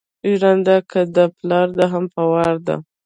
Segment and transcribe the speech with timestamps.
[0.39, 2.75] ژرنده که دې پلار ده هم په وار ده.